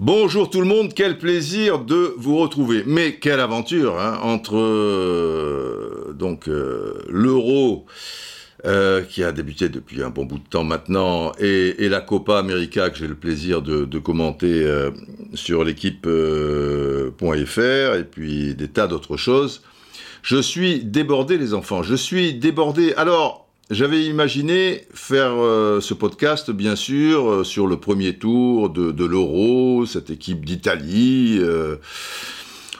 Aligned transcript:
Bonjour 0.00 0.50
tout 0.50 0.60
le 0.60 0.66
monde, 0.66 0.92
quel 0.92 1.18
plaisir 1.18 1.78
de 1.78 2.14
vous 2.16 2.38
retrouver. 2.38 2.82
Mais 2.84 3.16
quelle 3.16 3.38
aventure 3.38 4.00
hein, 4.00 4.18
entre 4.22 4.56
euh, 4.56 6.12
donc 6.18 6.48
euh, 6.48 6.94
l'euro 7.08 7.86
euh, 8.64 9.02
qui 9.02 9.22
a 9.22 9.30
débuté 9.30 9.68
depuis 9.68 10.02
un 10.02 10.10
bon 10.10 10.24
bout 10.24 10.38
de 10.38 10.48
temps 10.48 10.64
maintenant 10.64 11.30
et, 11.38 11.88
la 11.88 12.00
Copa 12.00 12.38
América 12.38 12.90
que 12.90 12.98
j'ai 12.98 13.06
le 13.06 13.14
plaisir 13.14 13.62
de, 13.62 13.98
commenter 13.98 14.66
sur 15.34 15.62
l'équipe.fr 15.62 17.60
et 17.94 18.04
puis 18.10 18.56
des 18.56 18.68
tas 18.68 18.88
d'autres 18.88 19.16
choses. 19.16 19.62
Je 20.22 20.38
suis 20.42 20.82
débordé 20.82 21.38
les 21.38 21.54
enfants, 21.54 21.84
je 21.84 21.94
suis 21.94 22.34
débordé. 22.34 22.94
Alors 22.96 23.49
j'avais 23.70 24.04
imaginé 24.04 24.84
faire 24.92 25.32
euh, 25.36 25.80
ce 25.80 25.94
podcast, 25.94 26.50
bien 26.50 26.74
sûr, 26.74 27.30
euh, 27.30 27.44
sur 27.44 27.68
le 27.68 27.76
premier 27.76 28.18
tour 28.18 28.68
de, 28.68 29.04
l'Euro, 29.04 29.86
cette 29.86 30.10
équipe 30.10 30.44
d'Italie, 30.44 31.38
euh, 31.40 31.76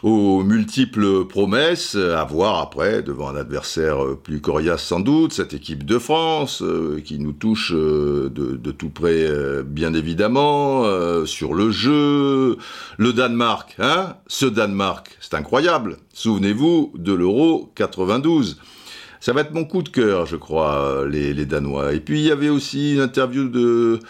aux 0.03 0.43
multiples 0.43 1.27
promesses, 1.27 1.95
à 1.95 2.25
voir 2.25 2.59
après, 2.59 3.03
devant 3.03 3.29
un 3.29 3.37
adversaire 3.37 3.99
plus 4.25 4.41
coriace 4.41 4.83
sans 4.83 4.99
doute, 4.99 5.33
cette 5.33 5.55
équipe 5.55 5.85
de 5.85 5.99
France, 5.99 6.65
qui 7.05 7.19
nous 7.19 7.33
touche 7.33 7.73
de, 7.73 8.29
de 8.29 8.71
tout 8.71 8.89
près, 8.89 9.29
bien 9.63 9.93
évidemment, 9.93 10.87
sur 11.27 11.53
le 11.53 11.71
jeu, 11.71 12.57
le 12.97 13.13
Danemark, 13.13 13.77
hein, 13.79 14.15
ce 14.27 14.47
Danemark, 14.47 15.19
c'est 15.21 15.35
incroyable. 15.35 15.99
Souvenez-vous 16.15 16.93
de 16.97 17.13
l'Euro 17.13 17.71
92. 17.75 18.57
Ça 19.21 19.33
va 19.33 19.43
être 19.43 19.53
mon 19.53 19.65
coup 19.65 19.83
de 19.83 19.89
cœur, 19.91 20.27
je 20.27 20.37
crois, 20.37 20.77
euh, 20.87 21.09
les, 21.09 21.35
les 21.35 21.45
Danois. 21.47 21.93
Et 21.93 22.01
puis 22.01 22.21
il 22.21 22.27
y 22.27 22.31
avait 22.31 22.49
aussi 22.49 22.95
une 22.95 23.01
interview 23.01 23.49
de, 23.49 24.01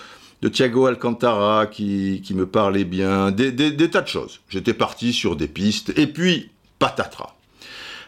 de 0.42 0.48
Thiago 0.48 0.86
Alcantara 0.86 1.66
qui, 1.66 2.22
qui 2.24 2.32
me 2.34 2.46
parlait 2.46 2.84
bien, 2.84 3.30
des, 3.32 3.50
des- 3.50 3.72
des 3.72 3.90
tas 3.90 4.02
de 4.02 4.08
choses. 4.08 4.40
J'étais 4.48 4.74
parti 4.74 5.12
sur 5.12 5.34
des 5.36 5.48
pistes. 5.48 5.92
Et 5.98 6.06
puis, 6.06 6.50
patatras. 6.78 7.34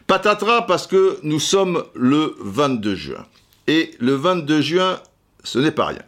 Patatras 0.07 0.63
parce 0.63 0.87
que 0.87 1.19
nous 1.25 1.41
sommes 1.41 1.83
le 1.95 2.37
22 2.41 2.95
juin. 2.95 3.27
Et 3.67 3.93
le 3.99 4.15
22 4.15 4.61
juin, 4.61 5.01
ce 5.45 5.59
n'est 5.59 5.71
pas 5.73 5.87
rien. 5.87 6.03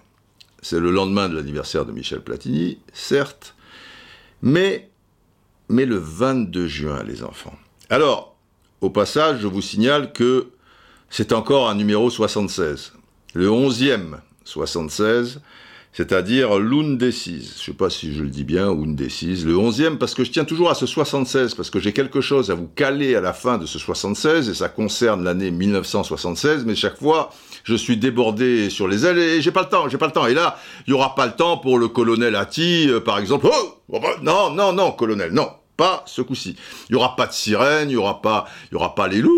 C'est 0.63 0.81
le 0.81 0.91
lendemain 0.91 1.29
de 1.29 1.37
l'anniversaire 1.37 1.85
de 1.85 1.93
Michel 1.93 2.21
Platini, 2.21 2.79
certes, 2.93 3.55
mais, 4.43 4.89
mais 5.69 5.87
le 5.87 5.97
22 5.97 6.67
juin, 6.67 7.03
les 7.03 7.23
enfants. 7.23 7.55
Alors, 7.91 8.37
au 8.81 8.91
passage, 8.91 9.41
je 9.41 9.47
vous 9.47 9.61
signale 9.63 10.13
que 10.13 10.49
c'est 11.11 11.33
encore 11.33 11.69
un 11.69 11.75
numéro 11.75 12.11
76. 12.11 12.93
Le 13.35 13.49
11e 13.49 14.17
76, 14.45 15.41
c'est-à-dire 15.93 16.59
l'undécise. 16.59 17.55
Je 17.57 17.61
ne 17.61 17.65
sais 17.67 17.73
pas 17.73 17.89
si 17.91 18.13
je 18.15 18.23
le 18.23 18.29
dis 18.29 18.45
bien, 18.45 18.69
undécise. 18.69 19.47
Le 19.47 19.55
11e, 19.55 19.97
parce 19.97 20.15
que 20.15 20.25
je 20.25 20.31
tiens 20.31 20.45
toujours 20.45 20.71
à 20.71 20.75
ce 20.75 20.87
76, 20.87 21.55
parce 21.55 21.71
que 21.71 21.79
j'ai 21.79 21.93
quelque 21.93 22.21
chose 22.21 22.51
à 22.51 22.55
vous 22.55 22.67
caler 22.67 23.15
à 23.15 23.21
la 23.21 23.33
fin 23.33 23.59
de 23.59 23.67
ce 23.67 23.79
76, 23.79 24.49
et 24.49 24.55
ça 24.55 24.69
concerne 24.69 25.23
l'année 25.25 25.51
1976, 25.51 26.65
mais 26.65 26.75
chaque 26.75 26.99
fois, 26.99 27.31
je 27.63 27.75
suis 27.75 27.97
débordé 27.97 28.71
sur 28.71 28.89
les 28.89 29.07
ailes, 29.07 29.19
et 29.19 29.41
j'ai 29.41 29.53
pas 29.53 29.63
le 29.63 29.69
temps, 29.69 29.89
j'ai 29.89 29.99
pas 29.99 30.07
le 30.07 30.13
temps. 30.13 30.27
Et 30.27 30.35
là, 30.35 30.59
il 30.87 30.91
y 30.91 30.95
aura 30.95 31.15
pas 31.15 31.27
le 31.27 31.33
temps 31.33 31.59
pour 31.59 31.79
le 31.79 31.89
colonel 31.89 32.35
Hattie, 32.35 32.89
euh, 32.89 33.01
par 33.01 33.19
exemple. 33.19 33.49
Oh 33.53 33.75
Oh, 33.91 34.01
bah, 34.01 34.17
Non, 34.23 34.51
non, 34.51 34.73
non, 34.73 34.93
colonel, 34.93 35.33
non. 35.33 35.49
Pas 35.77 36.05
ce 36.07 36.23
coup-ci. 36.23 36.57
Il 36.89 36.93
y 36.93 36.97
aura 36.97 37.17
pas 37.17 37.27
de 37.27 37.33
sirène, 37.33 37.91
il 37.91 37.95
y 37.95 37.97
aura 37.97 38.23
pas, 38.23 38.47
il 38.71 38.75
y 38.75 38.77
aura 38.77 38.95
pas 38.95 39.09
les 39.09 39.21
loups, 39.21 39.31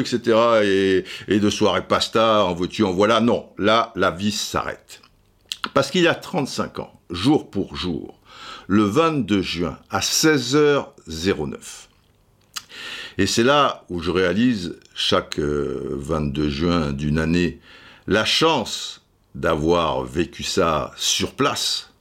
etc. 0.00 0.38
Et, 0.62 1.04
et 1.28 1.40
de 1.40 1.50
soirée 1.50 1.86
pasta, 1.86 2.44
en 2.44 2.54
veux-tu, 2.54 2.84
en 2.84 2.92
voilà. 2.92 3.20
Non, 3.20 3.48
là, 3.58 3.92
la 3.96 4.10
vie 4.10 4.32
s'arrête. 4.32 5.02
Parce 5.74 5.90
qu'il 5.90 6.02
y 6.02 6.08
a 6.08 6.14
35 6.14 6.80
ans, 6.80 7.00
jour 7.10 7.50
pour 7.50 7.76
jour, 7.76 8.20
le 8.66 8.84
22 8.84 9.42
juin 9.42 9.78
à 9.90 10.00
16h09. 10.00 11.56
Et 13.18 13.26
c'est 13.26 13.44
là 13.44 13.84
où 13.88 14.00
je 14.00 14.10
réalise, 14.10 14.78
chaque 14.94 15.38
euh, 15.38 15.90
22 15.92 16.48
juin 16.48 16.92
d'une 16.92 17.18
année, 17.18 17.60
la 18.06 18.24
chance 18.24 19.02
d'avoir 19.34 20.04
vécu 20.04 20.42
ça 20.42 20.92
sur 20.96 21.34
place. 21.34 21.91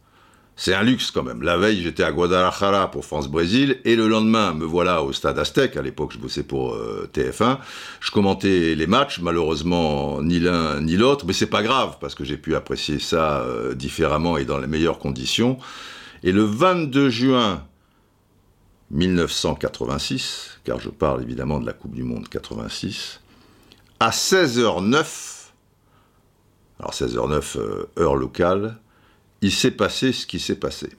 C'est 0.63 0.75
un 0.75 0.83
luxe 0.83 1.09
quand 1.09 1.23
même. 1.23 1.41
La 1.41 1.57
veille, 1.57 1.81
j'étais 1.81 2.03
à 2.03 2.11
Guadalajara 2.11 2.91
pour 2.91 3.03
France-Brésil, 3.03 3.79
et 3.83 3.95
le 3.95 4.07
lendemain, 4.07 4.53
me 4.53 4.63
voilà 4.63 5.01
au 5.01 5.11
stade 5.11 5.39
Aztec. 5.39 5.75
À 5.75 5.81
l'époque, 5.81 6.11
je 6.13 6.19
bossais 6.19 6.44
pour 6.44 6.75
euh, 6.75 7.09
TF1. 7.11 7.57
Je 7.99 8.11
commentais 8.11 8.75
les 8.75 8.85
matchs, 8.85 9.21
malheureusement, 9.21 10.21
ni 10.21 10.39
l'un 10.39 10.79
ni 10.79 10.97
l'autre, 10.97 11.25
mais 11.25 11.33
c'est 11.33 11.47
pas 11.47 11.63
grave, 11.63 11.97
parce 12.00 12.13
que 12.13 12.23
j'ai 12.23 12.38
pu 12.38 12.53
apprécier 12.53 13.00
ça 13.00 13.39
euh, 13.39 13.73
différemment 13.73 14.38
et 14.38 14.45
dans 14.45 14.59
les 14.59 14.67
meilleures 14.67 15.00
conditions. 15.00 15.57
Et 16.21 16.31
le 16.31 16.44
22 16.44 17.09
juin 17.09 17.66
1986, 18.91 20.59
car 20.63 20.79
je 20.79 20.89
parle 20.89 21.23
évidemment 21.23 21.59
de 21.59 21.66
la 21.66 21.73
Coupe 21.73 21.95
du 21.95 22.03
Monde 22.03 22.29
86, 22.29 23.19
à 24.00 24.11
16h09, 24.11 25.47
alors 26.79 26.94
16h09 26.94 27.57
euh, 27.57 27.89
heure 27.97 28.16
locale, 28.16 28.77
il 29.41 29.52
s'est 29.52 29.72
passé 29.72 30.12
ce 30.12 30.25
qui 30.25 30.40
s'est 30.40 30.56
passé. 30.56 30.90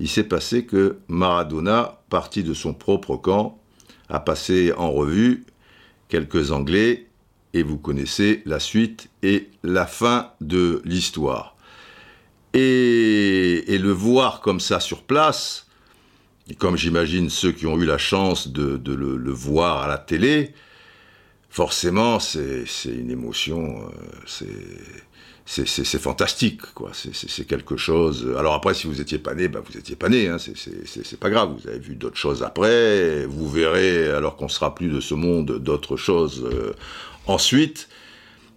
Il 0.00 0.08
s'est 0.08 0.24
passé 0.24 0.64
que 0.64 0.98
Maradona, 1.08 2.00
parti 2.08 2.42
de 2.42 2.54
son 2.54 2.74
propre 2.74 3.16
camp, 3.16 3.60
a 4.08 4.20
passé 4.20 4.72
en 4.72 4.92
revue 4.92 5.44
quelques 6.08 6.50
Anglais, 6.52 7.08
et 7.54 7.62
vous 7.62 7.78
connaissez 7.78 8.42
la 8.44 8.60
suite 8.60 9.08
et 9.22 9.48
la 9.62 9.86
fin 9.86 10.32
de 10.40 10.82
l'histoire. 10.84 11.56
Et, 12.54 13.78
le 13.80 13.92
voir 13.92 14.40
comme 14.40 14.60
ça 14.60 14.80
sur 14.80 15.02
place, 15.02 15.66
comme 16.58 16.76
j'imagine 16.76 17.30
ceux 17.30 17.52
qui 17.52 17.66
ont 17.66 17.78
eu 17.78 17.84
la 17.84 17.98
chance 17.98 18.48
de, 18.48 18.80
le, 18.92 19.30
voir 19.30 19.82
à 19.82 19.88
la 19.88 19.98
télé, 19.98 20.52
forcément 21.48 22.18
c'est 22.18 22.66
c'est 22.66 22.92
une 22.92 23.10
émotion, 23.10 23.82
euh, 23.82 23.90
c'est 24.26 24.46
c'est- 25.50 25.98
fantastique, 25.98 26.60
quoi. 26.74 26.90
C'est- 26.92 27.44
quelque 27.46 27.76
chose. 27.78 28.34
Alors 28.38 28.52
après, 28.54 28.74
si 28.74 28.86
vous 28.86 29.00
étiez 29.00 29.18
pas 29.18 29.34
né, 29.34 29.48
bah, 29.48 29.60
vous 29.64 29.78
étiez 29.78 29.96
pas 29.96 30.08
né. 30.10 30.28
Hein. 30.28 30.36
C'est 30.38 31.18
pas 31.18 31.30
grave. 31.30 31.54
Vous 31.58 31.68
avez 31.68 31.78
vu 31.78 31.94
d'autres 31.94 32.16
choses 32.18 32.42
après. 32.42 33.24
Vous 33.24 33.48
verrez, 33.48 34.08
alors 34.10 34.36
qu'on 34.36 34.48
sera 34.48 34.74
plus 34.74 34.88
de 34.88 35.00
ce 35.00 35.14
monde, 35.14 35.58
d'autres 35.58 35.96
choses 35.96 36.44
euh, 36.44 36.72
ensuite. 37.26 37.88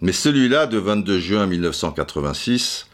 Mais 0.01 0.11
celui-là 0.11 0.65
de 0.67 0.77
22 0.79 1.19
juin 1.19 1.45
1986, 1.47 2.87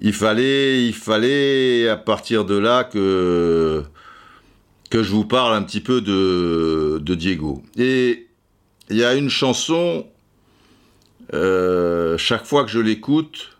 il 0.00 0.12
fallait, 0.14 0.84
il 0.86 0.94
fallait 0.94 1.88
à 1.88 1.96
partir 1.96 2.44
de 2.44 2.56
là 2.56 2.84
que 2.84 3.84
que 4.90 5.02
je 5.02 5.10
vous 5.10 5.24
parle 5.24 5.54
un 5.54 5.62
petit 5.62 5.80
peu 5.80 6.00
de, 6.02 6.98
de 7.00 7.14
Diego. 7.14 7.62
Et 7.78 8.26
il 8.90 8.96
y 8.96 9.04
a 9.04 9.14
une 9.14 9.30
chanson, 9.30 10.06
euh, 11.34 12.16
chaque 12.18 12.44
fois 12.44 12.64
que 12.64 12.70
je 12.70 12.78
l'écoute, 12.80 13.56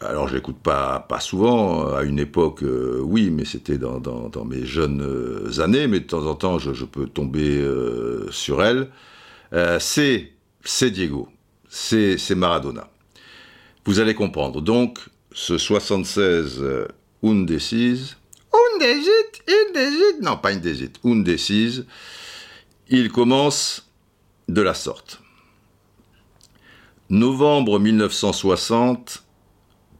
alors 0.00 0.28
je 0.28 0.34
l'écoute 0.34 0.58
pas, 0.58 1.00
pas 1.00 1.20
souvent, 1.20 1.94
à 1.94 2.02
une 2.02 2.18
époque, 2.18 2.62
euh, 2.62 3.00
oui, 3.02 3.30
mais 3.30 3.44
c'était 3.44 3.78
dans, 3.78 4.00
dans- 4.00 4.44
mes 4.44 4.64
jeunes 4.66 5.02
euh, 5.02 5.60
années, 5.60 5.86
mais 5.86 6.00
de 6.00 6.06
temps 6.06 6.26
en 6.26 6.34
temps, 6.34 6.58
je, 6.58 6.72
je 6.72 6.84
peux 6.84 7.06
tomber 7.06 7.58
euh, 7.60 8.30
sur 8.30 8.62
elle. 8.62 8.88
Euh, 9.52 9.78
c'est 9.80 10.32
Diego, 10.90 11.28
c'est 11.68 12.34
Maradona. 12.34 12.88
Vous 13.84 13.98
allez 14.00 14.14
comprendre. 14.14 14.60
Donc, 14.60 14.98
ce 15.32 15.58
76 15.58 16.58
euh, 16.60 16.86
Undécise, 17.22 18.16
Undécise, 18.76 19.08
Undécise, 19.48 20.20
non 20.22 20.36
pas 20.36 20.50
Undécise, 20.50 20.90
Undécise, 21.04 21.86
il 22.88 23.10
commence 23.10 23.88
de 24.48 24.60
la 24.62 24.74
sorte. 24.74 25.21
Novembre 27.12 27.78
1960, 27.78 29.22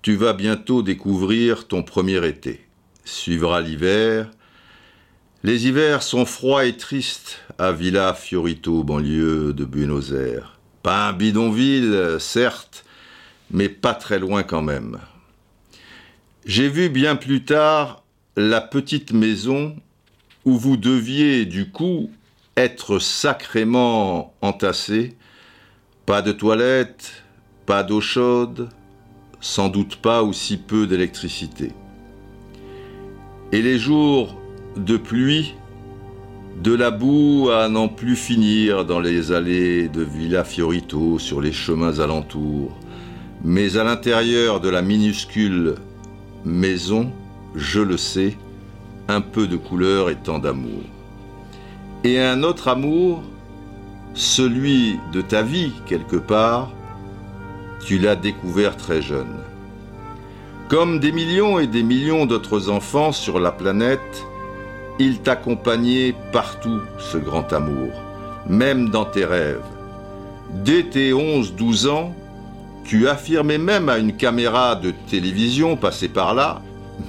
tu 0.01 0.17
vas 0.17 0.33
bientôt 0.33 0.83
découvrir 0.83 1.69
ton 1.69 1.83
premier 1.83 2.27
été. 2.27 2.67
Suivra 3.05 3.61
l'hiver. 3.61 4.31
Les 5.43 5.67
hivers 5.67 6.03
sont 6.03 6.25
froids 6.25 6.65
et 6.65 6.75
tristes 6.75 7.41
à 7.59 7.71
Villa 7.71 8.15
Fiorito, 8.15 8.83
banlieue 8.83 9.53
de 9.53 9.67
Buenos 9.67 10.13
Aires. 10.13 10.59
Pas 10.83 11.09
un 11.09 11.13
bidonville, 11.13 12.17
certes, 12.19 12.87
mais 13.51 13.69
pas 13.69 13.93
très 13.93 14.19
loin 14.19 14.43
quand 14.43 14.63
même. 14.63 14.99
J'ai 16.47 16.71
vu 16.71 16.89
bien 16.89 17.15
plus 17.17 17.45
tard 17.45 18.05
la 18.39 18.63
petite 18.63 19.13
maison 19.13 19.77
où 20.47 20.57
vous 20.57 20.79
deviez, 20.79 21.45
du 21.45 21.71
coup, 21.71 22.11
être 22.57 22.99
sacrément 22.99 24.33
entassés. 24.41 25.15
Pas 26.07 26.21
de 26.21 26.33
toilette, 26.33 27.23
pas 27.65 27.85
d'eau 27.85 28.01
chaude, 28.01 28.69
sans 29.41 29.69
doute 29.69 29.97
pas 29.97 30.23
aussi 30.23 30.57
peu 30.57 30.87
d'électricité. 30.87 31.73
Et 33.53 33.63
les 33.63 33.79
jours 33.79 34.37
de 34.77 34.97
pluie, 34.97 35.55
De 36.61 36.75
la 36.75 36.91
boue 36.91 37.49
à 37.51 37.69
n'en 37.69 37.89
plus 37.89 38.15
finir 38.15 38.85
dans 38.85 39.01
les 39.01 39.33
allées 39.33 39.89
de 39.89 40.03
Villa 40.03 40.45
Fiorito 40.45 41.19
sur 41.19 41.41
les 41.41 41.51
chemins 41.51 41.99
alentours. 41.99 42.79
Mais 43.43 43.79
à 43.79 43.85
l'intérieur 43.85 44.61
de 44.61 44.69
la 44.69 44.83
minuscule 44.83 45.77
maison, 46.45 47.11
je 47.55 47.81
le 47.81 47.97
sais, 47.97 48.37
un 49.09 49.21
peu 49.23 49.47
de 49.47 49.57
couleur 49.57 50.11
et 50.11 50.17
tant 50.17 50.39
d'amour. 50.39 50.83
Et 52.05 52.21
un 52.21 52.43
autre 52.43 52.69
amour, 52.69 53.23
celui 54.15 54.99
de 55.13 55.21
ta 55.21 55.43
vie 55.43 55.73
quelque 55.87 56.17
part, 56.17 56.71
tu 57.85 57.99
l'as 57.99 58.17
découvert 58.17 58.77
très 58.77 59.03
jeune. 59.03 59.37
Comme 60.69 61.01
des 61.01 61.13
millions 61.13 61.59
et 61.59 61.67
des 61.67 61.83
millions 61.83 62.27
d'autres 62.27 62.71
enfants 62.71 63.13
sur 63.13 63.41
la 63.41 63.53
planète, 63.53 64.27
il 64.99 65.21
t'accompagnait 65.21 66.15
partout, 66.33 66.81
ce 66.99 67.19
grand 67.19 67.53
amour, 67.53 67.91
même 68.49 68.89
dans 68.89 69.05
tes 69.05 69.25
rêves. 69.25 69.65
Dès 70.65 70.85
tes 70.85 71.13
11-12 71.13 71.89
ans, 71.89 72.15
tu 72.85 73.09
affirmais 73.09 73.59
même 73.59 73.89
à 73.89 73.99
une 73.99 74.17
caméra 74.17 74.77
de 74.77 74.93
télévision 75.09 75.77
passée 75.77 76.09
par 76.09 76.35
là, 76.35 76.61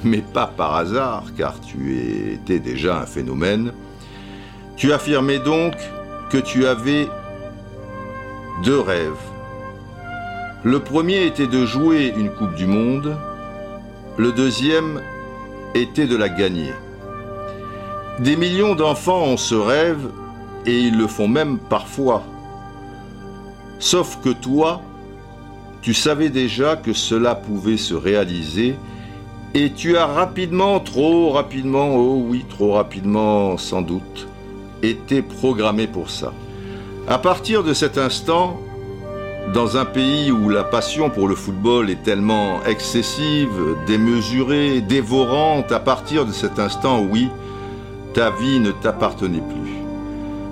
mais 0.03 0.21
pas 0.21 0.47
par 0.47 0.75
hasard, 0.75 1.25
car 1.38 1.59
tu 1.59 2.33
étais 2.33 2.59
déjà 2.59 3.00
un 3.00 3.05
phénomène, 3.05 3.73
tu 4.75 4.94
affirmais 4.94 5.39
donc 5.39 5.73
tu 6.38 6.65
avais 6.65 7.07
deux 8.63 8.80
rêves. 8.80 9.12
Le 10.63 10.80
premier 10.80 11.25
était 11.25 11.47
de 11.47 11.65
jouer 11.65 12.13
une 12.15 12.30
Coupe 12.30 12.56
du 12.56 12.65
Monde, 12.65 13.18
le 14.18 14.31
deuxième 14.31 15.01
était 15.75 16.07
de 16.07 16.15
la 16.15 16.30
gagner. 16.30 16.71
Des 18.19 18.35
millions 18.35 18.75
d'enfants 18.75 19.24
ont 19.24 19.38
ce 19.38 19.56
rêve 19.56 20.07
et 20.65 20.77
ils 20.80 20.97
le 20.97 21.07
font 21.07 21.27
même 21.27 21.57
parfois. 21.57 22.24
Sauf 23.79 24.19
que 24.24 24.29
toi, 24.29 24.81
tu 25.81 25.94
savais 25.94 26.29
déjà 26.29 26.77
que 26.77 26.94
cela 26.94 27.36
pouvait 27.36 27.77
se 27.77 27.94
réaliser 27.94 28.75
et 29.53 29.71
tu 29.71 29.97
as 29.97 30.06
rapidement, 30.06 30.79
trop 30.79 31.31
rapidement, 31.31 31.95
oh 31.95 32.24
oui, 32.27 32.45
trop 32.50 32.74
rapidement 32.74 33.57
sans 33.57 33.81
doute, 33.81 34.27
été 34.83 35.21
programmé 35.21 35.88
pour 35.88 36.09
ça. 36.09 36.33
À 37.07 37.18
partir 37.18 37.63
de 37.63 37.74
cet 37.74 37.97
instant, 37.97 38.59
dans 39.53 39.77
un 39.77 39.85
pays 39.85 40.31
où 40.31 40.50
la 40.50 40.63
passion 40.63 41.09
pour 41.09 41.27
le 41.27 41.35
football 41.35 41.89
est 41.89 42.01
tellement 42.03 42.63
excessive, 42.65 43.50
démesurée, 43.85 44.81
dévorante, 44.81 45.71
à 45.71 45.80
partir 45.80 46.25
de 46.25 46.31
cet 46.31 46.59
instant, 46.59 47.01
oui, 47.01 47.30
ta 48.13 48.31
vie 48.31 48.59
ne 48.59 48.71
t'appartenait 48.71 49.41
plus. 49.41 49.74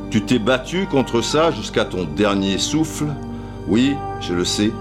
Tu 0.10 0.22
t'es 0.24 0.40
battu 0.40 0.88
contre 0.88 1.22
ça 1.22 1.52
jusqu'à 1.52 1.86
ton 1.86 2.04
dernier 2.04 2.58
souffle. 2.58 3.08
Oui, 3.68 3.96
je 4.20 4.34
le 4.34 4.44
sais, 4.44 4.72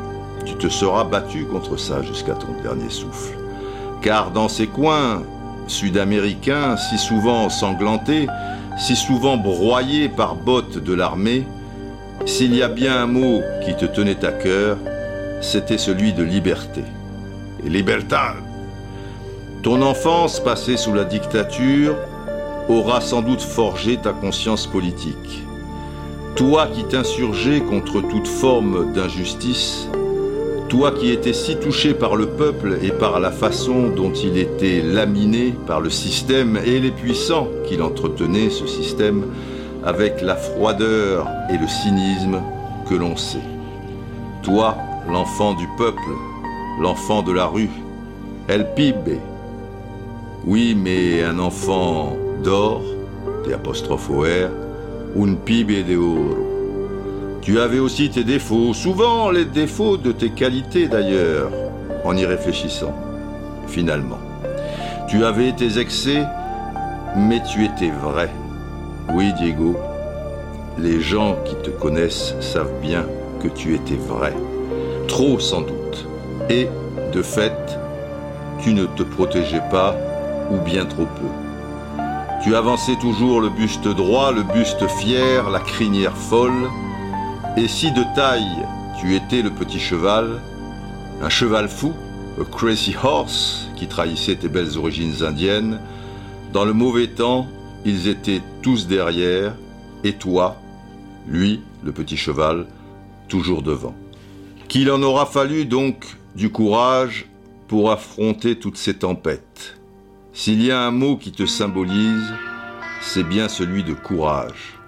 tu 0.45 0.55
te 0.57 0.69
seras 0.69 1.05
battu 1.05 1.45
contre 1.45 1.77
ça 1.79 2.03
jusqu'à 2.03 2.35
ton 2.35 2.49
dernier 2.63 2.91
souffle. 2.91 3.39
Car 4.03 4.33
dans 4.33 4.49
ces 4.49 4.67
coins 4.67 5.23
sud-américains, 5.69 6.77
si 6.77 6.99
souvent 6.99 7.45
ensanglantés, 7.45 8.27
si 8.81 8.97
souvent 8.97 9.37
broyés 9.37 10.09
par 10.09 10.35
bottes 10.35 10.79
de 10.79 10.95
l'armée, 10.95 11.47
s'il 12.25 12.55
y 12.55 12.63
a 12.63 12.69
bien 12.69 12.97
un 12.97 13.07
mot 13.07 13.43
qui 13.63 13.77
te 13.77 13.85
tenait 13.85 14.25
à 14.25 14.33
cœur, 14.33 14.79
c'était 15.43 15.79
celui 15.79 16.15
de 16.15 16.23
liberté. 16.23 16.83
Et 17.65 17.69
libertad. 17.69 18.37
Ton 19.63 19.83
enfance 19.83 20.41
passée 20.41 20.79
sous 20.79 20.95
la 20.95 21.05
dictature 21.05 21.95
aura 22.71 23.03
sans 23.03 23.21
doute 23.21 23.43
forgé 23.43 23.99
ta 23.99 24.13
conscience 24.13 24.67
politique. 24.67 25.45
Toi 26.35 26.67
qui 26.69 26.85
t'insurgeais 26.85 27.61
contre 27.61 28.01
toute 28.01 28.29
forme 28.29 28.95
d'injustice, 28.95 29.89
toi 30.71 30.93
qui 30.93 31.11
étais 31.11 31.33
si 31.33 31.57
touché 31.57 31.95
par 31.95 32.15
le 32.15 32.27
peuple 32.27 32.79
et 32.81 32.93
par 32.93 33.19
la 33.19 33.33
façon 33.33 33.89
dont 33.89 34.13
il 34.13 34.39
était 34.39 34.81
laminé 34.81 35.53
par 35.67 35.81
le 35.81 35.91
système 35.91 36.57
et 36.65 36.79
les 36.79 36.93
puissants 36.93 37.49
qu'il 37.67 37.83
entretenait, 37.83 38.51
ce 38.51 38.69
système, 38.69 39.27
avec 39.85 40.23
la 40.23 40.37
froideur 40.37 41.27
et 41.51 41.59
le 41.59 41.67
cynisme 41.67 42.41
que 42.89 42.95
l'on 42.95 43.17
sait. 43.17 43.39
Toi, 44.45 44.77
l'enfant 45.09 45.55
du 45.55 45.67
peuple, 45.77 45.99
l'enfant 46.81 47.23
de 47.23 47.33
la 47.33 47.47
rue, 47.47 47.71
El 48.49 48.73
Pibe. 48.75 49.19
Oui, 50.47 50.77
mais 50.81 51.25
un 51.25 51.41
enfant 51.41 52.17
d'or, 52.45 52.83
des 53.45 53.53
apostrophes 53.55 54.49
un 55.19 55.35
pibe 55.35 55.85
de 55.85 55.97
oro. 55.97 56.50
Tu 57.43 57.59
avais 57.59 57.79
aussi 57.79 58.11
tes 58.11 58.23
défauts, 58.23 58.75
souvent 58.75 59.31
les 59.31 59.47
défauts 59.47 59.97
de 59.97 60.13
tes 60.13 60.31
qualités 60.31 60.89
d'ailleurs, 60.89 61.51
en 62.05 62.15
y 62.15 62.27
réfléchissant, 62.27 62.95
finalement. 63.67 64.19
Tu 65.09 65.25
avais 65.25 65.53
tes 65.53 65.79
excès, 65.79 66.23
mais 67.17 67.43
tu 67.43 67.65
étais 67.65 67.91
vrai. 67.91 68.31
Oui, 69.15 69.33
Diego, 69.33 69.77
les 70.79 71.01
gens 71.01 71.37
qui 71.47 71.55
te 71.57 71.71
connaissent 71.71 72.35
savent 72.41 72.79
bien 72.83 73.07
que 73.43 73.49
tu 73.49 73.75
étais 73.75 73.97
vrai. 73.97 74.35
Trop 75.09 75.39
sans 75.39 75.63
doute. 75.63 76.07
Et, 76.51 76.69
de 77.13 77.23
fait, 77.23 77.79
tu 78.61 78.75
ne 78.75 78.85
te 78.85 79.03
protégeais 79.03 79.63
pas, 79.71 79.97
ou 80.51 80.59
bien 80.59 80.85
trop 80.85 81.07
peu. 81.07 82.03
Tu 82.43 82.55
avançais 82.55 82.97
toujours 83.01 83.41
le 83.41 83.49
buste 83.49 83.89
droit, 83.89 84.31
le 84.31 84.43
buste 84.43 84.87
fier, 84.89 85.49
la 85.51 85.61
crinière 85.61 86.17
folle, 86.17 86.69
et 87.57 87.69
si 87.69 87.91
de 87.93 88.05
taille 88.15 88.67
tu 88.99 89.15
étais 89.15 89.43
le 89.43 89.51
petit 89.51 89.81
cheval, 89.81 90.41
un 91.23 91.29
cheval 91.29 91.69
fou, 91.69 91.93
a 92.41 92.45
crazy 92.45 92.95
horse, 93.03 93.69
qui 93.77 93.87
trahissait 93.87 94.37
tes 94.37 94.49
belles 94.49 94.77
origines 94.77 95.23
indiennes, 95.23 95.81
dans 96.53 96.65
le 96.65 96.73
mauvais 96.73 97.09
temps, 97.09 97.47
ils 97.85 98.09
étaient 98.09 98.43
tous 98.63 98.87
derrière, 98.87 99.55
et 100.05 100.13
toi, 100.15 100.57
lui, 101.27 101.63
le 101.83 101.93
petit 101.93 102.17
cheval, 102.17 102.67
toujours 103.29 103.63
devant. 103.63 103.95
Qu'il 104.69 104.91
en 104.91 105.03
aura 105.03 105.27
fallu 105.27 105.65
donc 105.65 106.17
du 106.35 106.51
courage 106.51 107.27
pour 107.69 107.91
affronter 107.91 108.59
toutes 108.59 108.77
ces 108.77 108.95
tempêtes. 108.95 109.81
S'il 110.33 110.63
y 110.63 110.71
a 110.71 110.81
un 110.81 110.91
mot 110.91 111.17
qui 111.17 111.33
te 111.33 111.47
symbolise, 111.47 112.33
c'est 113.01 113.25
bien 113.25 113.49
celui 113.49 113.83
de 113.83 113.95
courage. 113.95 114.80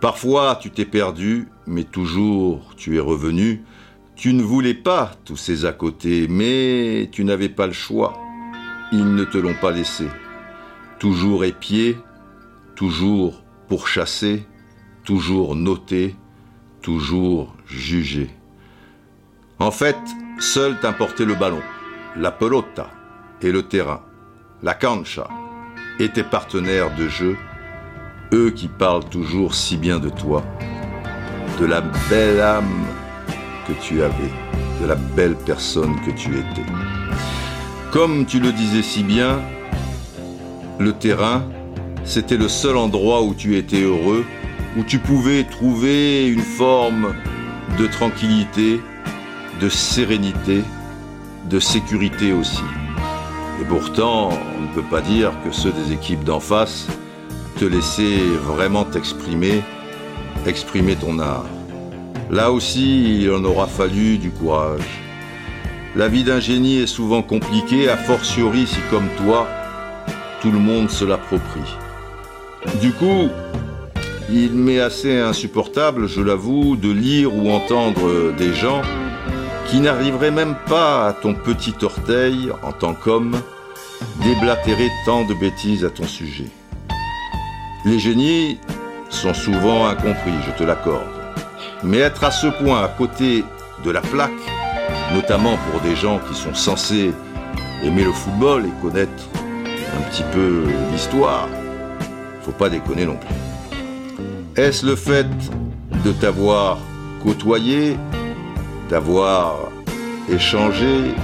Parfois 0.00 0.58
tu 0.60 0.70
t'es 0.70 0.84
perdu, 0.84 1.48
mais 1.66 1.84
toujours 1.84 2.74
tu 2.76 2.96
es 2.96 3.00
revenu. 3.00 3.64
Tu 4.14 4.32
ne 4.32 4.42
voulais 4.42 4.74
pas 4.74 5.12
tous 5.24 5.36
ces 5.36 5.64
à 5.64 5.72
côté, 5.72 6.26
mais 6.28 7.08
tu 7.12 7.24
n'avais 7.24 7.48
pas 7.48 7.66
le 7.66 7.72
choix. 7.72 8.14
Ils 8.92 9.14
ne 9.14 9.24
te 9.24 9.38
l'ont 9.38 9.56
pas 9.60 9.72
laissé. 9.72 10.06
Toujours 10.98 11.44
épié, 11.44 11.98
toujours 12.74 13.42
pourchassé, 13.68 14.46
toujours 15.04 15.56
noté, 15.56 16.14
toujours 16.82 17.54
jugé. 17.66 18.30
En 19.58 19.70
fait, 19.70 19.96
seul 20.38 20.78
t'importait 20.80 21.24
le 21.24 21.34
ballon, 21.34 21.62
la 22.16 22.30
pelota 22.30 22.90
et 23.42 23.50
le 23.50 23.62
terrain, 23.62 24.02
la 24.62 24.74
cancha, 24.74 25.28
et 25.98 26.10
tes 26.10 26.22
partenaires 26.22 26.94
de 26.96 27.08
jeu 27.08 27.36
eux 28.32 28.50
qui 28.50 28.68
parlent 28.68 29.04
toujours 29.04 29.54
si 29.54 29.76
bien 29.76 29.98
de 29.98 30.08
toi, 30.08 30.42
de 31.60 31.66
la 31.66 31.80
belle 32.10 32.40
âme 32.40 32.84
que 33.66 33.72
tu 33.80 34.02
avais, 34.02 34.32
de 34.80 34.86
la 34.86 34.94
belle 34.94 35.36
personne 35.36 35.94
que 36.04 36.10
tu 36.10 36.30
étais. 36.30 36.66
Comme 37.92 38.26
tu 38.26 38.40
le 38.40 38.52
disais 38.52 38.82
si 38.82 39.02
bien, 39.02 39.40
le 40.78 40.92
terrain, 40.92 41.44
c'était 42.04 42.36
le 42.36 42.48
seul 42.48 42.76
endroit 42.76 43.22
où 43.22 43.34
tu 43.34 43.56
étais 43.56 43.82
heureux, 43.82 44.24
où 44.76 44.82
tu 44.82 44.98
pouvais 44.98 45.44
trouver 45.44 46.26
une 46.28 46.42
forme 46.42 47.14
de 47.78 47.86
tranquillité, 47.86 48.80
de 49.60 49.68
sérénité, 49.68 50.62
de 51.48 51.60
sécurité 51.60 52.32
aussi. 52.32 52.62
Et 53.60 53.64
pourtant, 53.64 54.30
on 54.58 54.62
ne 54.62 54.74
peut 54.74 54.88
pas 54.90 55.00
dire 55.00 55.32
que 55.44 55.50
ceux 55.50 55.72
des 55.72 55.92
équipes 55.92 56.24
d'en 56.24 56.40
face 56.40 56.86
te 57.58 57.64
laisser 57.64 58.18
vraiment 58.44 58.84
t'exprimer, 58.84 59.62
exprimer 60.46 60.94
ton 60.96 61.18
art. 61.18 61.46
Là 62.30 62.52
aussi, 62.52 63.22
il 63.22 63.30
en 63.30 63.44
aura 63.44 63.66
fallu 63.66 64.18
du 64.18 64.30
courage. 64.30 64.82
La 65.94 66.08
vie 66.08 66.24
d'un 66.24 66.40
génie 66.40 66.80
est 66.80 66.86
souvent 66.86 67.22
compliquée, 67.22 67.88
a 67.88 67.96
fortiori 67.96 68.66
si 68.66 68.78
comme 68.90 69.08
toi, 69.24 69.48
tout 70.42 70.50
le 70.50 70.58
monde 70.58 70.90
se 70.90 71.04
l'approprie. 71.04 71.76
Du 72.80 72.92
coup, 72.92 73.28
il 74.30 74.52
m'est 74.52 74.80
assez 74.80 75.18
insupportable, 75.18 76.08
je 76.08 76.20
l'avoue, 76.20 76.76
de 76.76 76.90
lire 76.90 77.34
ou 77.34 77.50
entendre 77.50 78.32
des 78.36 78.52
gens 78.52 78.82
qui 79.68 79.80
n'arriveraient 79.80 80.30
même 80.30 80.56
pas 80.68 81.08
à 81.08 81.12
ton 81.12 81.32
petit 81.32 81.74
orteil, 81.82 82.50
en 82.62 82.72
tant 82.72 82.94
qu'homme, 82.94 83.36
déblatérer 84.22 84.88
tant 85.06 85.24
de 85.24 85.34
bêtises 85.34 85.84
à 85.84 85.90
ton 85.90 86.06
sujet. 86.06 86.50
Les 87.86 88.00
génies 88.00 88.58
sont 89.10 89.32
souvent 89.32 89.86
incompris, 89.86 90.32
je 90.44 90.50
te 90.58 90.64
l'accorde. 90.64 91.06
Mais 91.84 91.98
être 91.98 92.24
à 92.24 92.32
ce 92.32 92.48
point 92.48 92.82
à 92.82 92.88
côté 92.88 93.44
de 93.84 93.90
la 93.92 94.00
plaque, 94.00 94.32
notamment 95.14 95.56
pour 95.70 95.80
des 95.82 95.94
gens 95.94 96.18
qui 96.28 96.34
sont 96.34 96.52
censés 96.52 97.12
aimer 97.84 98.02
le 98.02 98.10
football 98.10 98.64
et 98.66 98.82
connaître 98.82 99.28
un 99.96 100.02
petit 100.10 100.24
peu 100.32 100.64
l'histoire, 100.90 101.48
faut 102.42 102.50
pas 102.50 102.68
déconner 102.68 103.06
non 103.06 103.18
plus. 103.18 104.60
Est-ce 104.60 104.84
le 104.84 104.96
fait 104.96 105.28
de 106.04 106.10
t'avoir 106.10 106.78
côtoyé, 107.22 107.96
d'avoir 108.90 109.58
échangé, 110.28 111.14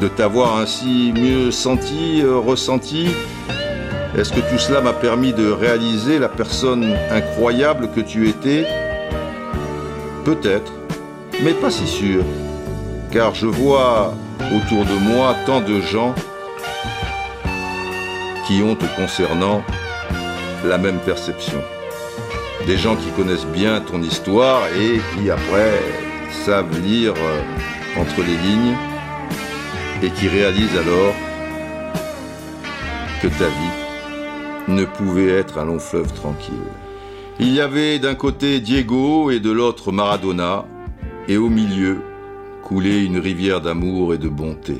de 0.00 0.08
t'avoir 0.08 0.58
ainsi 0.58 1.12
mieux 1.14 1.52
senti, 1.52 2.24
ressenti? 2.24 3.10
Est-ce 4.16 4.32
que 4.32 4.40
tout 4.40 4.58
cela 4.58 4.80
m'a 4.80 4.94
permis 4.94 5.32
de 5.32 5.50
réaliser 5.50 6.18
la 6.18 6.28
personne 6.28 6.96
incroyable 7.10 7.90
que 7.94 8.00
tu 8.00 8.28
étais 8.28 8.66
Peut-être, 10.24 10.72
mais 11.42 11.52
pas 11.52 11.70
si 11.70 11.86
sûr, 11.86 12.24
car 13.10 13.34
je 13.34 13.46
vois 13.46 14.14
autour 14.54 14.84
de 14.86 14.94
moi 14.94 15.36
tant 15.46 15.60
de 15.60 15.80
gens 15.80 16.14
qui 18.46 18.62
ont 18.62 18.74
te 18.74 18.86
concernant 18.96 19.62
la 20.64 20.78
même 20.78 20.98
perception. 21.00 21.62
Des 22.66 22.78
gens 22.78 22.96
qui 22.96 23.10
connaissent 23.10 23.46
bien 23.46 23.80
ton 23.80 24.02
histoire 24.02 24.62
et 24.68 25.00
qui 25.14 25.30
après 25.30 25.80
savent 26.44 26.80
lire 26.80 27.14
euh, 27.16 28.00
entre 28.00 28.20
les 28.20 28.36
lignes 28.48 28.76
et 30.02 30.10
qui 30.10 30.28
réalisent 30.28 30.76
alors 30.76 31.14
que 33.22 33.28
ta 33.28 33.46
vie 33.46 33.87
ne 34.68 34.84
pouvait 34.84 35.30
être 35.30 35.58
un 35.58 35.64
long 35.64 35.78
fleuve 35.78 36.12
tranquille. 36.12 36.54
Il 37.40 37.52
y 37.52 37.60
avait 37.60 37.98
d'un 37.98 38.14
côté 38.14 38.60
Diego 38.60 39.30
et 39.30 39.40
de 39.40 39.50
l'autre 39.50 39.92
Maradona, 39.92 40.66
et 41.26 41.36
au 41.36 41.48
milieu 41.48 41.98
coulait 42.62 43.04
une 43.04 43.18
rivière 43.18 43.60
d'amour 43.60 44.12
et 44.12 44.18
de 44.18 44.28
bonté. 44.28 44.78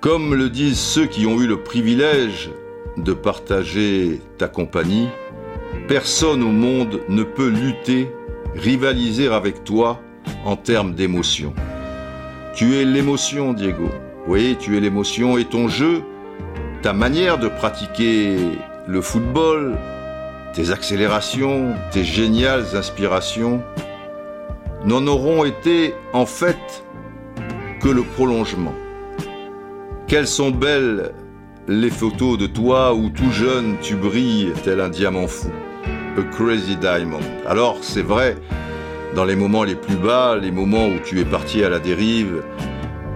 Comme 0.00 0.34
le 0.34 0.48
disent 0.48 0.78
ceux 0.78 1.06
qui 1.06 1.26
ont 1.26 1.40
eu 1.40 1.46
le 1.46 1.62
privilège 1.62 2.50
de 2.96 3.12
partager 3.12 4.20
ta 4.38 4.46
compagnie, 4.46 5.08
personne 5.88 6.42
au 6.42 6.52
monde 6.52 7.00
ne 7.08 7.24
peut 7.24 7.48
lutter, 7.48 8.10
rivaliser 8.54 9.28
avec 9.28 9.64
toi 9.64 10.00
en 10.44 10.56
termes 10.56 10.94
d'émotion. 10.94 11.52
Tu 12.54 12.76
es 12.76 12.84
l'émotion, 12.84 13.52
Diego. 13.52 13.90
Oui, 14.28 14.56
tu 14.58 14.76
es 14.76 14.80
l'émotion 14.80 15.36
et 15.36 15.44
ton 15.44 15.68
jeu, 15.68 16.02
ta 16.86 16.92
manière 16.92 17.36
de 17.36 17.48
pratiquer 17.48 18.36
le 18.86 19.00
football, 19.00 19.76
tes 20.54 20.70
accélérations, 20.70 21.74
tes 21.90 22.04
géniales 22.04 22.76
inspirations, 22.76 23.60
n'en 24.84 25.04
auront 25.08 25.44
été 25.44 25.94
en 26.12 26.26
fait 26.26 26.84
que 27.80 27.88
le 27.88 28.04
prolongement. 28.04 28.72
Quelles 30.06 30.28
sont 30.28 30.52
belles 30.52 31.10
les 31.66 31.90
photos 31.90 32.38
de 32.38 32.46
toi 32.46 32.94
où 32.94 33.10
tout 33.10 33.32
jeune 33.32 33.78
tu 33.82 33.96
brilles 33.96 34.52
tel 34.62 34.80
un 34.80 34.88
diamant 34.88 35.26
fou, 35.26 35.50
a 36.16 36.22
crazy 36.36 36.76
diamond. 36.76 37.18
Alors 37.48 37.78
c'est 37.80 38.02
vrai, 38.02 38.36
dans 39.16 39.24
les 39.24 39.34
moments 39.34 39.64
les 39.64 39.74
plus 39.74 39.96
bas, 39.96 40.36
les 40.40 40.52
moments 40.52 40.86
où 40.86 41.00
tu 41.04 41.18
es 41.18 41.24
parti 41.24 41.64
à 41.64 41.68
la 41.68 41.80
dérive, 41.80 42.44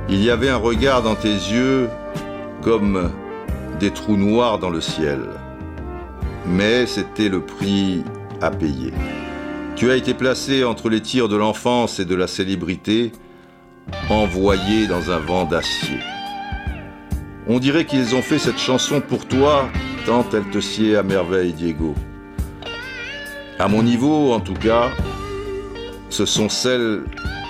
il 0.09 0.21
y 0.25 0.29
avait 0.29 0.49
un 0.49 0.57
regard 0.57 1.03
dans 1.03 1.15
tes 1.15 1.29
yeux 1.29 1.89
comme 2.63 3.13
des 3.81 3.91
trous 3.91 4.19
noirs 4.19 4.59
dans 4.59 4.69
le 4.69 4.83
ciel. 4.83 5.21
Mais 6.47 6.85
c'était 6.87 7.31
le 7.31 7.41
prix 7.41 8.05
à 8.43 8.51
payer. 8.51 8.93
Tu 9.75 9.91
as 9.91 9.97
été 9.97 10.13
placé 10.13 10.65
entre 10.65 10.91
les 10.91 11.01
tirs 11.01 11.29
de 11.29 11.37
l'enfance 11.37 11.99
et 11.99 12.05
de 12.05 12.15
la 12.15 12.27
célébrité, 12.27 13.13
envoyé 14.11 14.87
dans 14.87 15.11
un 15.11 15.19
vent 15.19 15.47
d'acier. 15.47 15.99
On 17.49 17.59
dirait 17.59 17.87
qu'ils 17.87 18.15
ont 18.15 18.23
fait 18.23 18.39
cette 18.39 18.59
chanson 18.59 19.01
pour 19.01 19.27
toi, 19.27 19.69
tant 20.05 20.27
elle 20.35 20.51
te 20.51 20.61
sied 20.61 20.97
à 20.97 21.03
merveille, 21.03 21.55
Diego. 21.55 21.95
À 23.59 23.67
mon 23.67 23.83
niveau, 23.83 24.33
en 24.33 24.41
tout 24.41 24.55
cas, 24.55 24.91
ce 26.11 26.27
sont 26.27 26.51
celles 26.51 27.05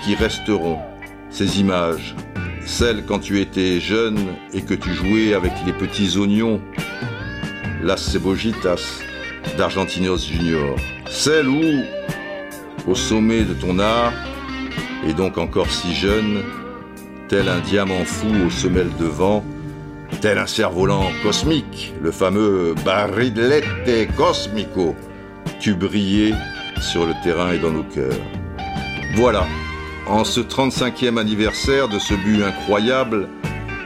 qui 0.05 0.15
resteront, 0.15 0.79
ces 1.29 1.59
images, 1.59 2.15
celles 2.65 3.05
quand 3.05 3.19
tu 3.19 3.39
étais 3.39 3.79
jeune 3.79 4.19
et 4.53 4.61
que 4.61 4.73
tu 4.73 4.93
jouais 4.93 5.33
avec 5.33 5.53
les 5.65 5.73
petits 5.73 6.17
oignons, 6.17 6.61
las 7.83 7.97
cebollitas 7.97 9.01
d'Argentinos 9.57 10.27
Junior, 10.27 10.75
celles 11.09 11.47
où, 11.47 11.83
au 12.87 12.95
sommet 12.95 13.43
de 13.43 13.53
ton 13.53 13.79
art, 13.79 14.13
et 15.07 15.13
donc 15.13 15.37
encore 15.37 15.69
si 15.69 15.93
jeune, 15.93 16.43
tel 17.27 17.49
un 17.49 17.59
diamant 17.59 18.05
fou 18.05 18.27
aux 18.45 18.49
semelles 18.49 18.95
de 18.99 19.05
vent, 19.05 19.43
tel 20.21 20.37
un 20.37 20.47
cerf-volant 20.47 21.07
cosmique, 21.23 21.93
le 22.01 22.11
fameux 22.11 22.75
Barilette 22.85 23.65
Cosmico, 24.15 24.95
tu 25.59 25.73
brillais 25.73 26.33
sur 26.79 27.05
le 27.05 27.13
terrain 27.23 27.51
et 27.53 27.59
dans 27.59 27.71
nos 27.71 27.83
cœurs. 27.83 28.19
Voilà, 29.15 29.47
en 30.11 30.25
ce 30.25 30.41
35e 30.41 31.17
anniversaire 31.17 31.87
de 31.87 31.97
ce 31.97 32.13
but 32.13 32.43
incroyable, 32.43 33.29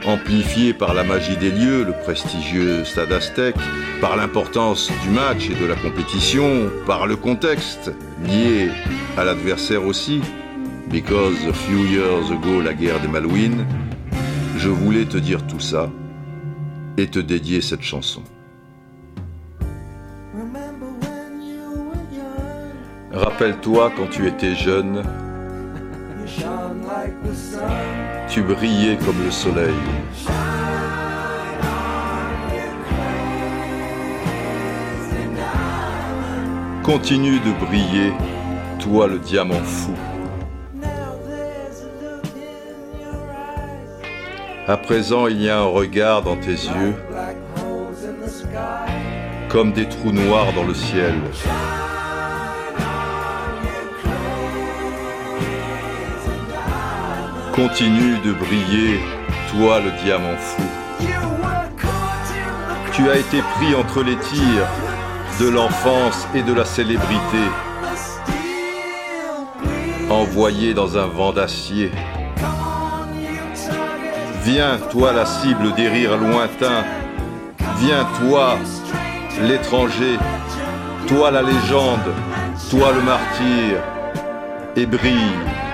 amplifié 0.04 0.74
par 0.74 0.92
la 0.92 1.04
magie 1.04 1.36
des 1.36 1.52
lieux, 1.52 1.84
le 1.84 1.92
prestigieux 1.92 2.84
stade 2.84 3.12
aztèque, 3.12 3.54
par 4.00 4.16
l'importance 4.16 4.90
du 5.04 5.10
match 5.10 5.48
et 5.48 5.54
de 5.54 5.64
la 5.64 5.76
compétition, 5.76 6.68
par 6.84 7.06
le 7.06 7.14
contexte 7.14 7.92
lié 8.24 8.70
à 9.16 9.24
l'adversaire 9.24 9.86
aussi, 9.86 10.20
because 10.90 11.36
a 11.48 11.52
few 11.52 11.84
years 11.86 12.32
ago 12.32 12.60
la 12.60 12.74
guerre 12.74 13.00
des 13.00 13.08
Malouines, 13.08 13.64
je 14.58 14.68
voulais 14.68 15.04
te 15.04 15.18
dire 15.18 15.46
tout 15.46 15.60
ça 15.60 15.90
et 16.96 17.06
te 17.06 17.20
dédier 17.20 17.60
cette 17.60 17.82
chanson. 17.82 18.22
Rappelle-toi 23.12 23.92
quand 23.96 24.08
tu 24.08 24.26
étais 24.26 24.56
jeune, 24.56 25.04
tu 28.28 28.42
brillais 28.42 28.96
comme 29.04 29.24
le 29.24 29.30
soleil. 29.30 29.74
Continue 36.82 37.40
de 37.40 37.52
briller, 37.64 38.12
toi 38.78 39.08
le 39.08 39.18
diamant 39.18 39.54
fou. 39.64 39.92
À 44.68 44.76
présent, 44.76 45.28
il 45.28 45.42
y 45.42 45.48
a 45.48 45.60
un 45.60 45.66
regard 45.66 46.22
dans 46.22 46.36
tes 46.36 46.50
yeux, 46.50 46.94
comme 49.48 49.72
des 49.72 49.88
trous 49.88 50.12
noirs 50.12 50.52
dans 50.54 50.64
le 50.64 50.74
ciel. 50.74 51.14
Continue 57.56 58.18
de 58.18 58.32
briller, 58.32 59.00
toi 59.50 59.80
le 59.80 59.90
diamant 60.04 60.36
fou. 60.36 60.62
Tu 62.92 63.08
as 63.08 63.16
été 63.16 63.40
pris 63.40 63.74
entre 63.74 64.02
les 64.02 64.16
tirs 64.16 64.66
de 65.40 65.48
l'enfance 65.48 66.28
et 66.34 66.42
de 66.42 66.52
la 66.52 66.66
célébrité, 66.66 67.44
envoyé 70.10 70.74
dans 70.74 70.98
un 70.98 71.06
vent 71.06 71.32
d'acier. 71.32 71.90
Viens, 74.44 74.76
toi 74.90 75.14
la 75.14 75.24
cible 75.24 75.74
des 75.76 75.88
rires 75.88 76.18
lointains. 76.18 76.84
Viens, 77.78 78.06
toi 78.20 78.58
l'étranger. 79.40 80.18
Toi 81.08 81.30
la 81.30 81.40
légende. 81.40 82.12
Toi 82.68 82.92
le 82.92 83.00
martyr. 83.00 83.80
Et 84.76 84.84
brille. 84.84 85.65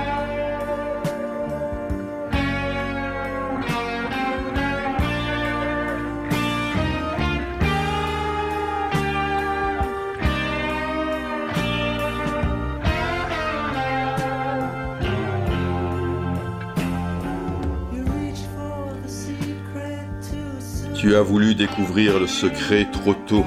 Tu 21.12 21.18
as 21.18 21.20
voulu 21.20 21.54
découvrir 21.54 22.18
le 22.18 22.26
secret 22.26 22.86
trop 22.90 23.12
tôt. 23.12 23.44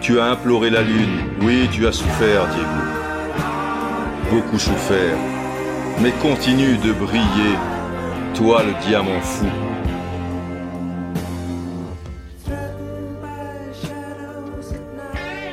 Tu 0.00 0.18
as 0.18 0.24
imploré 0.24 0.68
la 0.68 0.82
lune. 0.82 1.20
Oui, 1.42 1.68
tu 1.70 1.86
as 1.86 1.92
souffert, 1.92 2.48
Diego. 2.48 4.32
Beaucoup 4.32 4.58
souffert. 4.58 5.16
Mais 6.02 6.10
continue 6.20 6.76
de 6.78 6.90
briller, 6.92 7.54
toi 8.34 8.64
le 8.64 8.72
diamant 8.84 9.20
fou. 9.20 9.46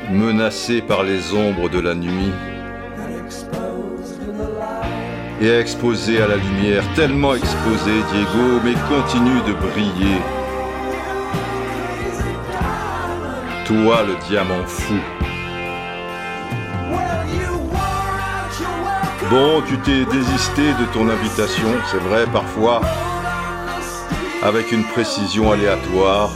Menacé 0.09 0.81
par 0.81 1.03
les 1.03 1.31
ombres 1.35 1.69
de 1.69 1.79
la 1.79 1.93
nuit, 1.93 2.31
exposé 5.53 6.21
à 6.21 6.27
la 6.27 6.37
lumière, 6.37 6.83
tellement 6.95 7.35
exposé, 7.35 7.91
Diego, 8.11 8.59
mais 8.63 8.73
continue 8.89 9.41
de 9.47 9.53
briller. 9.53 10.17
Toi, 13.65 14.03
le 14.03 14.15
diamant 14.27 14.65
fou. 14.65 14.95
Bon, 19.29 19.61
tu 19.67 19.77
t'es 19.79 20.05
désisté 20.05 20.61
de 20.61 20.85
ton 20.93 21.09
invitation, 21.09 21.69
c'est 21.91 21.97
vrai, 21.97 22.25
parfois, 22.31 22.81
avec 24.43 24.71
une 24.71 24.83
précision 24.83 25.51
aléatoire. 25.51 26.29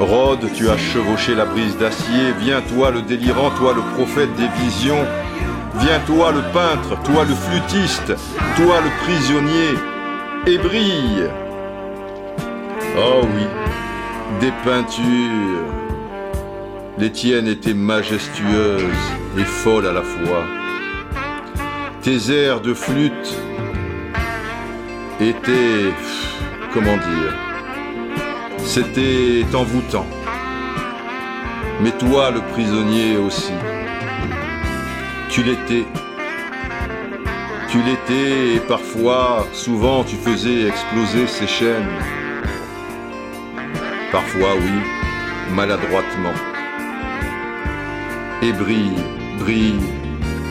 Rhodes, 0.00 0.50
tu 0.54 0.70
as 0.70 0.78
chevauché 0.78 1.34
la 1.34 1.44
brise 1.44 1.76
d'acier, 1.76 2.32
viens 2.40 2.62
toi 2.62 2.90
le 2.90 3.02
délirant, 3.02 3.50
toi 3.50 3.74
le 3.74 3.82
prophète 3.94 4.34
des 4.36 4.48
visions, 4.64 5.04
viens 5.80 6.00
toi 6.06 6.32
le 6.32 6.42
peintre, 6.52 7.00
toi 7.02 7.24
le 7.24 7.34
flûtiste, 7.34 8.14
toi 8.56 8.80
le 8.80 8.90
prisonnier, 9.04 9.74
et 10.46 10.58
brille. 10.58 11.28
Oh 12.96 13.22
oui, 13.22 13.46
des 14.40 14.52
peintures. 14.64 15.64
Les 16.98 17.10
tiennes 17.10 17.48
étaient 17.48 17.74
majestueuses 17.74 18.82
et 19.38 19.44
folles 19.44 19.86
à 19.86 19.92
la 19.92 20.02
fois. 20.02 20.44
Tes 22.02 22.30
airs 22.30 22.60
de 22.60 22.74
flûte 22.74 23.36
étaient, 25.20 25.92
comment 26.74 26.96
dire, 26.96 27.34
c'était 28.58 29.44
envoûtant. 29.54 30.06
Mais 31.82 31.92
toi, 31.92 32.30
le 32.30 32.40
prisonnier 32.52 33.16
aussi, 33.16 33.52
tu 35.40 35.46
l'étais. 35.46 35.86
Tu 37.70 37.78
l'étais 37.82 38.56
et 38.56 38.60
parfois, 38.60 39.46
souvent, 39.52 40.04
tu 40.04 40.16
faisais 40.16 40.68
exploser 40.68 41.26
ces 41.26 41.46
chaînes. 41.46 41.96
Parfois, 44.12 44.54
oui, 44.56 45.54
maladroitement. 45.54 46.34
Et 48.42 48.52
brille, 48.52 48.98
brille, 49.38 49.80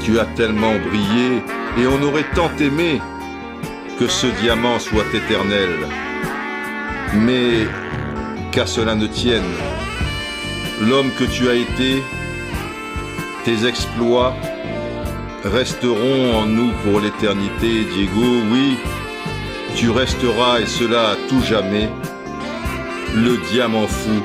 tu 0.04 0.20
as 0.20 0.26
tellement 0.26 0.74
brillé 0.80 1.44
et 1.78 1.86
on 1.86 2.02
aurait 2.02 2.30
tant 2.34 2.52
aimé 2.60 3.00
que 4.00 4.08
ce 4.08 4.28
diamant 4.42 4.80
soit 4.80 5.14
éternel. 5.14 5.70
Mais 7.14 7.68
qu'à 8.52 8.66
cela 8.66 8.96
ne 8.96 9.06
tienne. 9.06 9.54
L'homme 10.82 11.12
que 11.20 11.26
tu 11.26 11.48
as 11.48 11.56
été, 11.56 12.02
tes 13.44 13.68
exploits 13.68 14.34
resteront 15.44 16.36
en 16.36 16.46
nous 16.46 16.72
pour 16.84 17.00
l'éternité, 17.00 17.86
Diego. 17.86 18.42
Oui, 18.52 18.78
tu 19.76 19.90
resteras, 19.90 20.60
et 20.60 20.66
cela 20.66 21.12
à 21.12 21.16
tout 21.28 21.42
jamais, 21.42 21.90
le 23.16 23.38
diamant 23.52 23.88
fou 23.88 24.22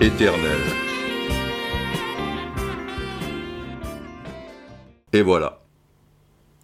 éternel. 0.00 0.58
Et 5.12 5.22
voilà. 5.22 5.60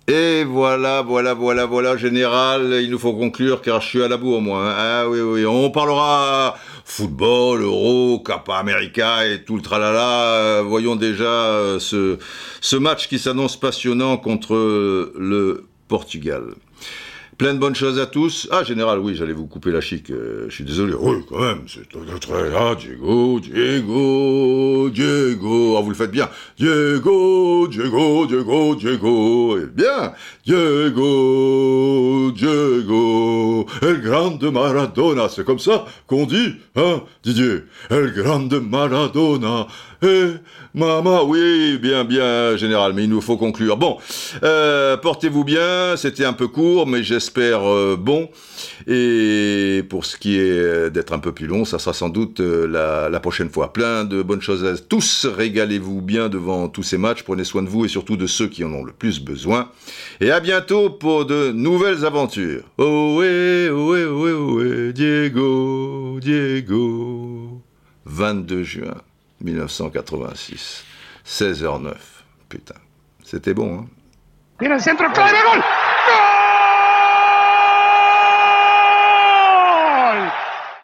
Et 0.08 0.42
voilà, 0.42 1.02
voilà, 1.02 1.34
voilà, 1.34 1.66
voilà, 1.66 1.96
général, 1.96 2.80
il 2.82 2.90
nous 2.90 2.98
faut 2.98 3.12
conclure 3.12 3.62
car 3.62 3.80
je 3.80 3.86
suis 3.86 4.02
à 4.02 4.08
la 4.08 4.16
bourre, 4.16 4.40
moi. 4.40 4.68
Hein. 4.68 4.74
Ah 4.76 5.08
oui, 5.08 5.20
oui, 5.20 5.46
on 5.46 5.70
parlera 5.70 6.56
football, 6.90 7.62
euro, 7.62 8.18
Capa 8.18 8.56
America 8.56 9.26
et 9.26 9.44
tout 9.44 9.56
le 9.56 9.62
tralala. 9.62 10.62
Voyons 10.62 10.96
déjà 10.96 11.24
euh, 11.24 11.78
ce 11.80 12.76
match 12.76 13.08
qui 13.08 13.18
s'annonce 13.18 13.58
passionnant 13.58 14.16
contre 14.16 14.54
le 15.16 15.66
Portugal. 15.88 16.54
Plein 17.40 17.54
de 17.54 17.58
bonnes 17.58 17.74
choses 17.74 17.98
à 17.98 18.04
tous. 18.04 18.46
Ah, 18.50 18.64
général, 18.64 18.98
oui, 18.98 19.14
j'allais 19.14 19.32
vous 19.32 19.46
couper 19.46 19.70
la 19.70 19.80
chic. 19.80 20.10
Euh, 20.10 20.44
je 20.50 20.54
suis 20.56 20.64
désolé. 20.64 20.92
Oui, 20.92 21.24
quand 21.26 21.38
même, 21.38 21.62
c'est 21.68 21.88
très 21.88 22.50
là. 22.50 22.74
Diego, 22.74 23.40
Diego, 23.40 24.90
Diego. 24.90 25.76
Ah, 25.78 25.80
vous 25.80 25.88
le 25.88 25.94
faites 25.94 26.10
bien. 26.10 26.28
Diego, 26.58 27.66
Diego, 27.66 28.26
Diego, 28.26 28.74
Diego. 28.74 29.56
Eh 29.56 29.66
bien, 29.74 30.12
Diego, 30.44 32.30
Diego. 32.32 33.64
El 33.80 34.02
Grande 34.02 34.44
Maradona. 34.52 35.30
C'est 35.30 35.46
comme 35.46 35.58
ça 35.58 35.86
qu'on 36.06 36.26
dit, 36.26 36.56
hein, 36.76 37.04
Didier? 37.22 37.62
El 37.88 38.12
Grande 38.12 38.60
Maradona. 38.62 39.66
Eh, 40.02 40.32
maman, 40.72 41.24
oui, 41.24 41.76
bien, 41.76 42.04
bien, 42.04 42.56
général, 42.56 42.94
mais 42.94 43.04
il 43.04 43.10
nous 43.10 43.20
faut 43.20 43.36
conclure. 43.36 43.76
Bon, 43.76 43.98
euh, 44.42 44.96
portez-vous 44.96 45.44
bien, 45.44 45.94
c'était 45.96 46.24
un 46.24 46.32
peu 46.32 46.48
court, 46.48 46.86
mais 46.86 47.02
j'espère 47.02 47.68
euh, 47.68 47.96
bon. 47.96 48.30
Et 48.86 49.84
pour 49.90 50.06
ce 50.06 50.16
qui 50.16 50.38
est 50.38 50.90
d'être 50.90 51.12
un 51.12 51.18
peu 51.18 51.32
plus 51.32 51.46
long, 51.46 51.66
ça 51.66 51.78
sera 51.78 51.92
sans 51.92 52.08
doute 52.08 52.40
euh, 52.40 52.66
la, 52.66 53.10
la, 53.10 53.20
prochaine 53.20 53.50
fois. 53.50 53.74
Plein 53.74 54.04
de 54.04 54.22
bonnes 54.22 54.40
choses 54.40 54.64
à 54.64 54.74
tous. 54.78 55.26
Régalez-vous 55.26 56.00
bien 56.00 56.30
devant 56.30 56.68
tous 56.68 56.82
ces 56.82 56.96
matchs. 56.96 57.22
Prenez 57.22 57.44
soin 57.44 57.62
de 57.62 57.68
vous 57.68 57.84
et 57.84 57.88
surtout 57.88 58.16
de 58.16 58.26
ceux 58.26 58.48
qui 58.48 58.64
en 58.64 58.72
ont 58.72 58.84
le 58.84 58.92
plus 58.92 59.20
besoin. 59.20 59.70
Et 60.22 60.30
à 60.30 60.40
bientôt 60.40 60.88
pour 60.88 61.26
de 61.26 61.52
nouvelles 61.52 62.06
aventures. 62.06 62.62
Oh, 62.78 63.16
ouais, 63.18 63.68
oh, 63.70 63.90
ouais, 63.90 64.04
oh, 64.04 64.22
ouais, 64.22 64.32
oh, 64.32 64.52
ouais, 64.54 64.92
Diego, 64.94 66.18
Diego. 66.20 67.60
22 68.06 68.62
juin. 68.62 68.94
1986. 69.42 70.84
16h09. 71.26 71.94
Putain. 72.48 72.74
C'était 73.24 73.54
bon, 73.54 73.80
hein? 73.80 73.86